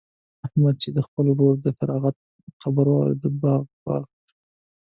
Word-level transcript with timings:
احمد 0.45 0.75
چې 0.83 0.89
د 0.95 0.97
خپل 1.07 1.25
ورور 1.31 1.55
د 1.65 1.67
فراغت 1.77 2.15
خبر 2.61 2.85
واورېد؛ 2.89 3.23
باغ 3.41 3.63
باغ 3.85 4.03
شو. 4.17 4.33